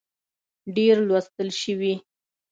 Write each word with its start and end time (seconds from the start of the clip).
ډېر 0.75 0.95
لوستل 1.07 1.47
شوي 1.61 1.93